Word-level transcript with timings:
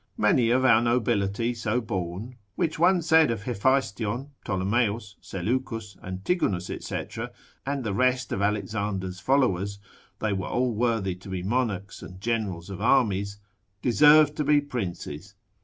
Many 0.17 0.49
of 0.49 0.65
our 0.65 0.81
nobility 0.81 1.53
so 1.53 1.79
born 1.79 2.35
(which 2.55 2.79
one 2.79 3.03
said 3.03 3.29
of 3.29 3.43
Hephaestion, 3.43 4.31
Ptolemeus, 4.43 5.15
Seleucus, 5.21 5.95
Antigonus, 6.01 6.71
&c., 6.79 7.05
and 7.67 7.83
the 7.83 7.93
rest 7.93 8.31
of 8.31 8.41
Alexander's 8.41 9.19
followers, 9.19 9.77
they 10.17 10.33
were 10.33 10.47
all 10.49 10.73
worthy 10.73 11.13
to 11.13 11.29
be 11.29 11.43
monarchs 11.43 12.01
and 12.01 12.19
generals 12.19 12.71
of 12.71 12.81
armies) 12.81 13.37
deserve 13.83 14.33
to 14.33 14.43
be 14.43 14.59
princes. 14.59 15.35